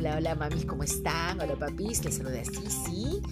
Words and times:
mamis, 0.00 0.66
¿cómo 0.66 0.82
están? 0.82 1.40
Hola 1.40 1.56
papis, 1.56 2.04
les 2.04 2.16
saluda 2.16 2.42
Cici. 2.44 3.22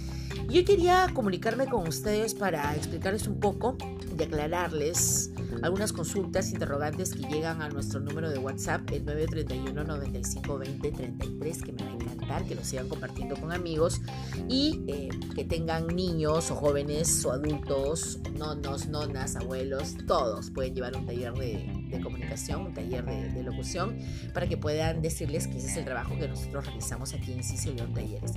Yo 0.49 0.65
quería 0.65 1.11
comunicarme 1.13 1.67
con 1.67 1.87
ustedes 1.87 2.35
para 2.35 2.75
explicarles 2.75 3.27
un 3.27 3.39
poco 3.39 3.77
y 4.19 4.23
aclararles 4.23 5.31
algunas 5.63 5.93
consultas, 5.93 6.53
interrogantes 6.53 7.13
que 7.13 7.29
llegan 7.29 7.61
a 7.61 7.69
nuestro 7.69 8.01
número 8.01 8.31
de 8.31 8.39
WhatsApp, 8.39 8.81
el 8.93 9.05
931 9.05 9.85
95 9.85 10.59
20 10.59 10.93
33, 10.93 11.63
que 11.63 11.73
me 11.73 11.85
va 11.85 11.91
a 11.91 11.95
encantar 11.95 12.45
que 12.45 12.55
lo 12.55 12.65
sigan 12.65 12.89
compartiendo 12.89 13.37
con 13.37 13.53
amigos 13.53 14.01
y 14.49 14.81
eh, 14.87 15.11
que 15.35 15.45
tengan 15.45 15.89
niños 15.89 16.51
o 16.51 16.57
jóvenes 16.57 17.25
o 17.27 17.33
adultos, 17.33 18.21
nonos, 18.39 18.89
nonas, 18.89 19.37
abuelos, 19.37 19.97
todos 20.07 20.51
pueden 20.51 20.75
llevar 20.75 20.97
un 20.97 21.05
taller 21.05 21.35
de, 21.35 21.84
comunicación, 22.01 22.67
un 22.67 22.75
taller 22.75 23.05
de, 23.05 23.43
locución, 23.43 23.99
para 24.33 24.47
que 24.47 24.57
puedan 24.57 25.03
decirles 25.03 25.47
que 25.47 25.59
ese 25.59 25.69
es 25.69 25.77
el 25.77 25.85
trabajo 25.85 26.17
que 26.19 26.29
nosotros 26.29 26.67
realizamos 26.67 27.13
aquí 27.15 27.33
en 27.33 27.77
León 27.77 27.93
Talleres. 27.93 28.33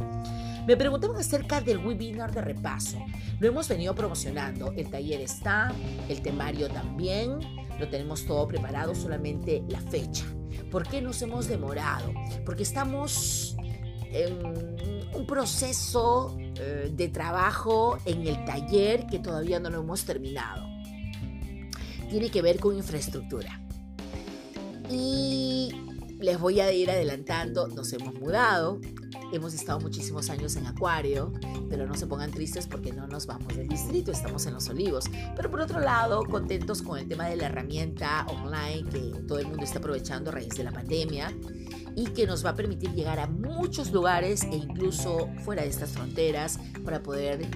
Me 0.68 0.76
preguntaban 0.76 1.18
acerca 1.18 1.62
del 1.62 1.78
webinar 1.78 2.34
de 2.34 2.42
repaso. 2.42 2.98
Lo 3.40 3.48
hemos 3.48 3.68
venido 3.68 3.96
promocionando. 3.96 4.74
El 4.76 4.90
taller 4.90 5.22
está, 5.22 5.74
el 6.10 6.22
temario 6.22 6.70
también. 6.70 7.40
Lo 7.80 7.88
tenemos 7.90 8.26
todo 8.26 8.48
preparado, 8.48 8.96
solamente 8.96 9.64
la 9.70 9.80
fecha. 9.80 10.26
¿Por 10.72 10.88
qué 10.88 11.02
nos 11.02 11.22
hemos 11.22 11.48
demorado? 11.48 12.12
Porque 12.46 12.64
estamos 12.64 13.56
en 14.12 14.38
un 15.14 15.26
proceso 15.26 16.38
eh, 16.60 16.92
de 16.92 17.08
trabajo 17.10 17.98
en 18.06 18.28
el 18.28 18.44
taller 18.46 19.06
que 19.08 19.20
todavía 19.20 19.60
no 19.60 19.70
lo 19.70 19.82
hemos 19.82 20.04
terminado. 20.06 20.77
Tiene 22.10 22.30
que 22.30 22.42
ver 22.42 22.60
con 22.60 22.76
infraestructura. 22.76 23.62
Y 24.90 25.70
les 26.20 26.40
voy 26.40 26.60
a 26.60 26.72
ir 26.72 26.90
adelantando, 26.90 27.68
nos 27.68 27.92
hemos 27.94 28.14
mudado, 28.16 28.80
hemos 29.32 29.54
estado 29.54 29.80
muchísimos 29.80 30.30
años 30.30 30.56
en 30.56 30.66
Acuario, 30.66 31.34
pero 31.70 31.86
no 31.86 31.96
se 31.96 32.08
pongan 32.08 32.32
tristes 32.32 32.68
porque 32.68 32.92
no 32.92 33.08
nos 33.08 33.28
vamos 33.28 33.56
del 33.56 33.68
distrito, 33.68 34.12
estamos 34.12 34.46
en 34.46 34.54
Los 34.54 34.70
Olivos. 34.70 35.06
Pero 35.36 35.52
por 35.52 35.62
otro 35.62 35.80
lado, 35.80 36.24
contentos 36.26 36.82
con 36.82 36.98
el 36.98 37.08
tema 37.08 37.28
de 37.28 37.36
la 37.36 37.48
herramienta 37.48 38.26
online 38.28 38.90
que 38.90 39.00
todo 39.28 39.40
el 39.40 39.48
mundo 39.48 39.64
está 39.64 39.80
aprovechando 39.80 40.30
a 40.30 40.34
raíz 40.34 40.56
de 40.56 40.64
la 40.64 40.72
pandemia 40.72 41.34
y 41.96 42.06
que 42.06 42.26
nos 42.28 42.46
va 42.46 42.52
a 42.52 42.56
permitir 42.56 42.92
llegar 42.94 43.20
a 43.20 43.28
muchos 43.28 43.92
lugares 43.92 44.44
e 44.44 44.56
incluso 44.56 45.30
fuera 45.44 45.64
de 45.64 45.70
estas 45.70 45.92
fronteras 45.92 46.60
para 46.86 47.02
poder 47.02 47.48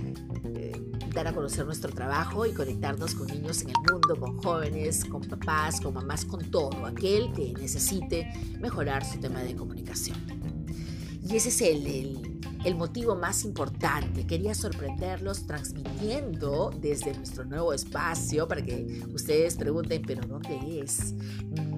dar 1.14 1.28
a 1.28 1.34
conocer 1.34 1.66
nuestro 1.66 1.92
trabajo 1.92 2.46
y 2.46 2.54
conectarnos 2.54 3.16
con 3.16 3.28
niños 3.28 3.62
en 3.62 3.70
el 3.70 3.76
mundo, 3.92 4.16
con 4.20 4.38
jóvenes, 4.38 5.06
con 5.06 5.22
papás, 5.22 5.82
con 5.82 5.94
mamás, 5.94 6.26
con 6.26 6.50
todo, 6.50 6.86
aquel 6.86 7.32
que 7.34 7.54
necesite 7.54 8.32
mejorar 8.60 9.06
su 9.06 9.20
tema 9.20 9.42
de 9.42 9.56
comunicación. 9.56 10.18
Y 11.24 11.36
ese 11.36 11.50
es 11.50 11.62
el, 11.62 12.42
el, 12.66 12.76
motivo 12.76 13.16
más 13.16 13.46
importante. 13.46 14.26
Quería 14.26 14.54
sorprenderlos 14.54 15.46
transmitiendo 15.46 16.72
desde 16.82 17.14
nuestro 17.14 17.46
nuevo 17.46 17.74
espacio 17.74 18.48
para 18.48 18.64
que 18.64 19.04
ustedes 19.14 19.56
pregunten, 19.56 20.02
pero 20.06 20.26
¿dónde 20.28 20.82
es? 20.82 21.14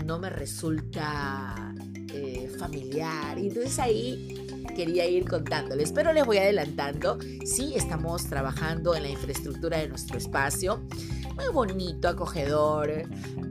No 0.05 0.17
me 0.17 0.29
resulta 0.29 1.73
eh, 2.13 2.49
familiar. 2.57 3.37
Y 3.37 3.47
entonces 3.47 3.79
ahí 3.79 4.42
quería 4.73 5.07
ir 5.07 5.27
contándoles, 5.27 5.91
pero 5.91 6.13
les 6.13 6.25
voy 6.25 6.37
adelantando. 6.37 7.17
Sí, 7.45 7.73
estamos 7.75 8.27
trabajando 8.27 8.95
en 8.95 9.03
la 9.03 9.09
infraestructura 9.09 9.77
de 9.77 9.87
nuestro 9.87 10.17
espacio. 10.17 10.81
Muy 11.35 11.51
bonito, 11.53 12.07
acogedor. 12.07 12.89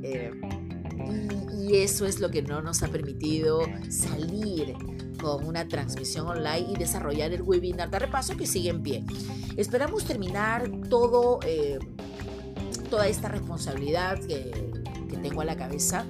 Eh, 0.03 0.33
y 1.59 1.77
eso 1.77 2.07
es 2.07 2.21
lo 2.21 2.31
que 2.31 2.43
no 2.43 2.63
nos 2.63 2.83
ha 2.83 2.89
permitido 2.89 3.63
salir 3.89 4.75
con 5.21 5.47
una 5.47 5.69
transmisión 5.69 6.27
online 6.27 6.73
y 6.73 6.77
desarrollar 6.77 7.33
el 7.33 7.43
webinar 7.43 7.91
de 7.91 8.01
repaso 8.01 8.37
que 8.37 8.47
sigue 8.47 8.71
en 8.71 8.83
pie. 8.83 9.05
Esperamos 9.57 10.05
terminar 10.05 10.71
todo, 10.89 11.39
eh, 11.47 11.79
toda 12.91 13.07
esta 13.07 13.29
responsabilidad 13.29 14.19
que, 14.21 14.73
tengo 15.23 15.43
a 15.43 15.45
la 15.45 15.57
cabeza 15.57 16.05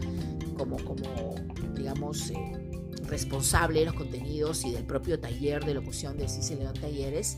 como, 0.57 0.79
como 0.79 1.35
digamos, 1.75 2.31
eh, 2.31 2.72
responsable 3.13 3.81
de 3.81 3.87
los 3.87 3.95
contenidos 3.95 4.65
y 4.65 4.73
del 4.73 4.85
propio 4.85 5.21
taller 5.21 5.67
de 5.67 5.75
locución 5.75 6.17
de 6.17 6.31
Cici 6.31 6.55
León 6.55 6.73
Talleres 6.73 7.37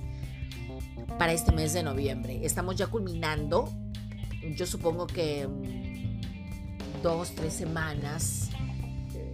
para 1.18 1.32
este 1.32 1.50
mes 1.50 1.72
de 1.72 1.82
noviembre. 1.82 2.40
Estamos 2.44 2.76
ya 2.76 2.86
culminando, 2.86 3.68
yo 4.56 4.66
supongo 4.66 5.08
que 5.08 5.48
mm, 5.48 7.02
dos, 7.02 7.34
tres 7.34 7.54
semanas 7.54 8.50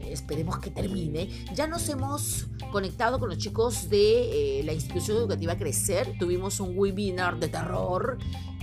esperemos 0.09 0.59
que 0.61 0.71
termine, 0.71 1.28
ya 1.55 1.67
nos 1.67 1.87
hemos 1.91 2.47
conectado 2.72 3.19
con 3.19 3.28
los 3.28 3.37
chicos 3.37 3.91
de 3.91 4.61
eh, 4.61 4.62
la 4.65 4.72
institución 4.72 5.19
educativa 5.19 5.57
Crecer. 5.57 6.17
Tuvimos 6.19 6.59
un 6.59 6.72
webinar 6.77 7.39
de 7.39 7.49
terror 7.49 8.17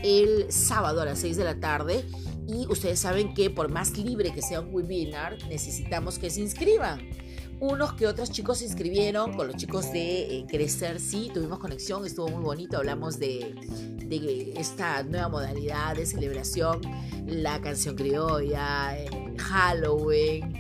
el 0.03 0.51
sábado 0.51 1.01
a 1.01 1.05
las 1.05 1.19
6 1.19 1.38
de 1.38 1.44
la 1.44 1.59
tarde 1.59 2.05
y 2.47 2.65
ustedes 2.67 2.99
saben 2.99 3.35
que 3.35 3.51
por 3.51 3.69
más 3.69 3.97
libre 3.97 4.33
que 4.33 4.41
sea 4.41 4.61
un 4.61 4.73
webinar, 4.73 5.38
necesitamos 5.47 6.17
que 6.17 6.31
se 6.31 6.41
inscriban. 6.41 7.26
Unos 7.59 7.94
que 7.94 8.06
otros 8.06 8.29
chicos 8.29 8.59
se 8.59 8.66
inscribieron, 8.66 9.34
con 9.34 9.47
los 9.47 9.56
chicos 9.56 9.91
de 9.91 10.38
eh, 10.38 10.45
Crecer 10.47 11.00
sí, 11.00 11.31
tuvimos 11.34 11.57
conexión, 11.57 12.06
estuvo 12.06 12.28
muy 12.28 12.44
bonito, 12.44 12.78
hablamos 12.78 13.18
de, 13.18 13.56
de 14.06 14.53
esta 14.56 15.01
nueva 15.01 15.28
modalidad 15.28 15.95
de 15.95 16.06
celebración, 16.06 16.81
la 17.25 17.59
canción 17.59 17.95
criolla, 17.95 18.95
Halloween, 19.40 20.53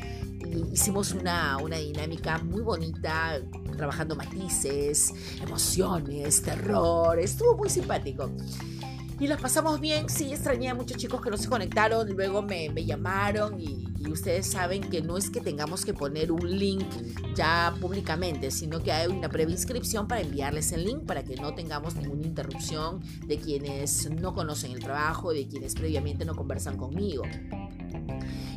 hicimos 0.71 1.11
una, 1.11 1.57
una 1.57 1.77
dinámica 1.77 2.39
muy 2.39 2.61
bonita, 2.61 3.41
trabajando 3.75 4.15
matices, 4.15 5.13
emociones, 5.41 6.41
terror, 6.41 7.19
estuvo 7.19 7.57
muy 7.57 7.69
simpático. 7.69 8.31
Y 9.19 9.25
las 9.25 9.41
pasamos 9.41 9.79
bien, 9.79 10.09
sí, 10.09 10.31
extrañé 10.31 10.69
a 10.69 10.75
muchos 10.75 10.97
chicos 10.97 11.21
que 11.21 11.31
no 11.31 11.37
se 11.37 11.49
conectaron, 11.49 12.07
luego 12.07 12.43
me, 12.43 12.69
me 12.69 12.85
llamaron 12.85 13.59
y, 13.59 13.87
y, 13.97 14.11
ustedes 14.11 14.45
saben 14.45 14.81
que 14.81 15.01
no 15.01 15.17
es 15.17 15.31
que 15.31 15.41
tengamos 15.41 15.83
que 15.85 15.93
poner 15.93 16.31
un 16.31 16.59
link 16.59 16.85
ya 17.35 17.73
públicamente, 17.81 18.51
sino 18.51 18.83
que 18.83 18.91
hay 18.91 19.07
una 19.07 19.27
previa 19.27 19.53
inscripción 19.53 20.07
para 20.07 20.21
enviarles 20.21 20.71
el 20.71 20.85
link 20.85 21.05
para 21.05 21.23
que 21.23 21.35
no 21.35 21.55
tengamos 21.55 21.95
ninguna 21.95 22.27
interrupción 22.27 23.01
de 23.25 23.39
quienes 23.39 24.07
no 24.11 24.35
conocen 24.35 24.71
el 24.73 24.79
trabajo, 24.81 25.33
de 25.33 25.47
quienes 25.47 25.73
previamente 25.73 26.23
no 26.23 26.35
conversan 26.35 26.77
conmigo. 26.77 27.23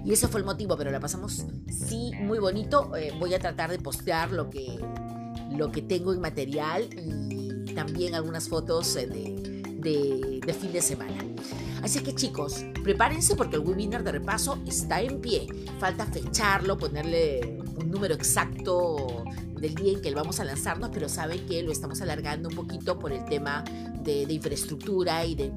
Y 0.05 0.13
ese 0.13 0.29
fue 0.29 0.41
el 0.41 0.47
motivo, 0.47 0.77
pero 0.77 0.91
la 0.91 1.01
pasamos 1.01 1.47
sí 1.69 2.13
muy 2.21 2.39
bonito. 2.39 2.95
Eh, 2.97 3.13
voy 3.19 3.33
a 3.33 3.39
tratar 3.39 3.71
de 3.71 3.79
postear 3.79 4.31
lo 4.31 4.51
que, 4.51 4.79
lo 5.53 5.73
que 5.73 5.81
tengo 5.81 6.13
en 6.13 6.21
material 6.21 6.91
y 6.93 7.75
también 7.75 8.15
algunas 8.15 8.49
fotos 8.49 8.97
eh, 8.97 9.40
de, 9.81 10.55
fin 10.59 10.73
de 10.73 10.83
semana. 10.83 11.25
Así 11.83 12.01
que 12.01 12.15
chicos, 12.15 12.65
prepárense 12.83 13.37
porque 13.37 13.57
el 13.57 13.63
webinar 13.63 14.05
de 14.05 14.13
repaso 14.13 14.59
está 14.67 15.01
en 15.01 15.21
pie. 15.21 15.47
Falta 15.79 16.07
fecharlo, 16.07 16.77
ponerle 16.77 17.59
un 17.77 17.91
número 17.91 18.15
exacto 18.15 19.25
del 19.59 19.75
día 19.75 19.93
en 19.93 20.01
que 20.01 20.15
vamos 20.15 20.41
a 20.41 20.45
lanzarnos, 20.45 20.91
pero 20.93 21.09
saben 21.09 21.47
que 21.47 21.63
lo 21.63 21.73
estamos 21.73 22.01
alargando 22.01 22.49
un 22.49 22.55
poquito 22.55 22.99
por 22.99 23.13
el 23.13 23.25
tema 23.25 23.65
de 24.03 24.23
infraestructura 24.33 25.25
y 25.25 25.35
de 25.35 25.53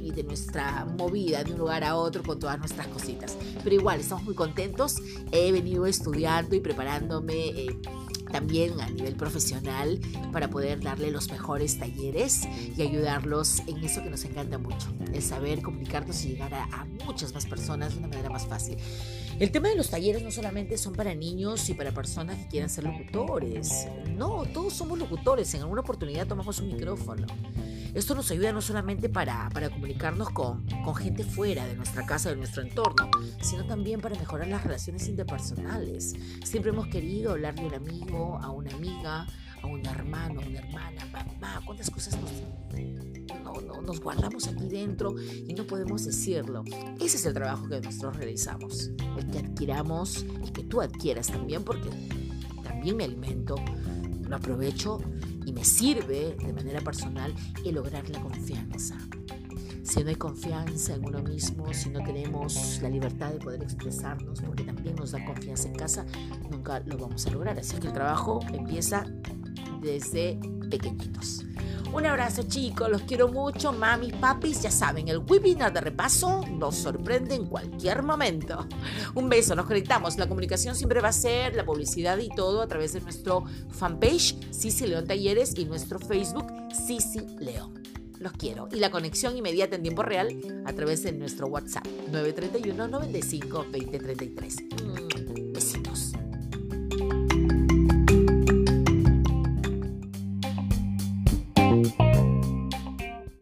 y 0.00 0.12
de 0.12 0.24
nuestra 0.24 0.84
movida 0.84 1.42
de 1.44 1.52
un 1.52 1.58
lugar 1.58 1.84
a 1.84 1.96
otro 1.96 2.22
con 2.22 2.38
todas 2.38 2.58
nuestras 2.58 2.86
cositas. 2.88 3.36
Pero 3.62 3.74
igual, 3.74 4.00
estamos 4.00 4.24
muy 4.24 4.34
contentos. 4.34 4.96
He 5.32 5.52
venido 5.52 5.86
estudiando 5.86 6.54
y 6.56 6.60
preparándome. 6.60 7.48
Eh, 7.48 7.80
también 8.30 8.80
a 8.80 8.88
nivel 8.88 9.16
profesional 9.16 10.00
para 10.32 10.48
poder 10.48 10.80
darle 10.80 11.10
los 11.10 11.30
mejores 11.30 11.78
talleres 11.78 12.42
y 12.76 12.82
ayudarlos 12.82 13.60
en 13.66 13.78
eso 13.84 14.02
que 14.02 14.10
nos 14.10 14.24
encanta 14.24 14.58
mucho, 14.58 14.94
el 15.12 15.22
saber 15.22 15.62
comunicarnos 15.62 16.24
y 16.24 16.30
llegar 16.30 16.54
a, 16.54 16.64
a, 16.64 16.84
muchas 17.04 17.34
más 17.34 17.46
personas 17.46 17.92
de 17.92 17.98
una 17.98 18.08
manera 18.08 18.30
más 18.30 18.46
fácil. 18.46 18.76
El 19.38 19.50
tema 19.50 19.68
de 19.68 19.74
los 19.74 19.90
talleres 19.90 20.22
no 20.22 20.30
solamente 20.30 20.76
son 20.78 20.94
para 20.94 21.14
niños 21.14 21.68
y 21.70 21.74
para 21.74 21.92
personas 21.92 22.38
que 22.38 22.48
quieran 22.48 22.70
ser 22.70 22.84
locutores, 22.84 23.86
no, 24.16 24.44
todos 24.52 24.74
somos 24.74 24.98
locutores, 24.98 25.52
en 25.54 25.62
alguna 25.62 25.80
oportunidad 25.80 26.26
tomamos 26.26 26.60
un 26.60 26.68
micrófono. 26.68 27.26
Esto 27.94 28.14
nos 28.14 28.30
ayuda 28.30 28.52
no 28.52 28.62
solamente 28.62 29.08
para, 29.08 29.48
para 29.50 29.68
comunicarnos 29.68 30.30
con, 30.30 30.64
con, 30.84 30.94
gente 30.94 31.24
fuera 31.24 31.66
de 31.66 31.74
nuestra 31.74 32.06
casa, 32.06 32.30
de 32.30 32.36
nuestro 32.36 32.62
entorno, 32.62 33.10
sino 33.40 33.66
también 33.66 34.00
para 34.00 34.16
mejorar 34.16 34.46
las 34.46 34.62
relaciones 34.62 35.08
interpersonales. 35.08 36.14
Siempre 36.44 36.70
hemos 36.70 36.86
querido 36.86 37.32
hablar 37.32 37.56
de 37.56 37.66
un 37.66 37.74
amigo, 37.74 38.38
a 38.40 38.50
una 38.50 38.72
amiga, 38.74 39.26
a 39.60 39.66
un 39.66 39.84
hermano, 39.84 40.40
a 40.40 40.46
una 40.46 40.58
hermana, 40.60 41.06
mamá, 41.12 41.62
cuántas 41.64 41.90
cosas 41.90 42.16
nos, 42.20 42.30
no, 43.42 43.60
no, 43.60 43.82
nos 43.82 44.00
guardamos 44.00 44.46
aquí 44.46 44.68
dentro 44.68 45.14
y 45.20 45.52
no 45.54 45.66
podemos 45.66 46.04
decirlo. 46.04 46.64
Ese 47.00 47.16
es 47.16 47.26
el 47.26 47.34
trabajo 47.34 47.68
que 47.68 47.80
nosotros 47.80 48.16
realizamos, 48.16 48.90
el 49.18 49.30
que 49.30 49.38
adquiramos, 49.40 50.24
el 50.42 50.52
que 50.52 50.62
tú 50.62 50.80
adquieras 50.80 51.26
también, 51.26 51.64
porque 51.64 51.90
también 52.62 52.96
me 52.96 53.04
alimento, 53.04 53.56
lo 54.28 54.36
aprovecho 54.36 55.00
y 55.44 55.52
me 55.52 55.64
sirve 55.64 56.36
de 56.36 56.52
manera 56.52 56.80
personal 56.80 57.34
el 57.64 57.74
lograr 57.74 58.08
la 58.10 58.20
confianza. 58.20 58.96
si 59.82 60.04
no 60.04 60.10
hay 60.10 60.16
confianza 60.16 60.94
en 60.94 61.04
uno 61.04 61.22
mismo, 61.22 61.72
si 61.72 61.90
no 61.90 62.02
tenemos 62.04 62.78
la 62.82 62.88
libertad 62.88 63.32
de 63.32 63.38
poder 63.38 63.62
expresarnos, 63.62 64.40
porque 64.40 64.62
también 64.62 64.94
nos 64.94 65.12
da 65.12 65.24
confianza 65.24 65.68
en 65.68 65.74
casa, 65.74 66.06
nunca 66.50 66.80
lo 66.80 66.96
vamos 66.96 67.26
a 67.26 67.30
lograr. 67.30 67.58
Así 67.58 67.76
que 67.78 67.88
el 67.88 67.92
trabajo 67.92 68.40
empieza 68.52 69.04
desde 69.80 70.38
pequeñitos. 70.70 71.44
Un 71.92 72.06
abrazo 72.06 72.44
chicos, 72.44 72.88
los 72.88 73.02
quiero 73.02 73.26
mucho, 73.26 73.72
mamis, 73.72 74.12
papis, 74.14 74.62
ya 74.62 74.70
saben, 74.70 75.08
el 75.08 75.18
webinar 75.18 75.72
de 75.72 75.80
repaso 75.80 76.46
nos 76.46 76.76
sorprende 76.76 77.34
en 77.34 77.46
cualquier 77.46 78.04
momento. 78.04 78.68
Un 79.16 79.28
beso, 79.28 79.56
nos 79.56 79.66
conectamos, 79.66 80.16
la 80.16 80.28
comunicación 80.28 80.76
siempre 80.76 81.00
va 81.00 81.08
a 81.08 81.12
ser 81.12 81.56
la 81.56 81.64
publicidad 81.64 82.16
y 82.18 82.28
todo 82.28 82.62
a 82.62 82.68
través 82.68 82.92
de 82.92 83.00
nuestro 83.00 83.44
fanpage 83.70 84.36
Sisi 84.52 84.86
León 84.86 85.08
Talleres 85.08 85.58
y 85.58 85.64
nuestro 85.64 85.98
Facebook 85.98 86.46
Sisi 86.72 87.26
León. 87.40 87.82
Los 88.20 88.32
quiero. 88.32 88.68
Y 88.70 88.76
la 88.76 88.90
conexión 88.90 89.36
inmediata 89.36 89.74
en 89.74 89.82
tiempo 89.82 90.02
real 90.02 90.36
a 90.66 90.72
través 90.72 91.02
de 91.02 91.10
nuestro 91.12 91.48
WhatsApp 91.48 91.86
931 92.12 92.86
95 92.86 93.66
2033. 93.72 94.56
Besitos. 95.52 96.12